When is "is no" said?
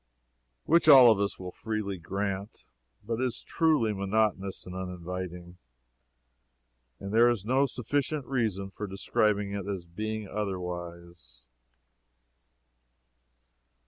7.29-7.67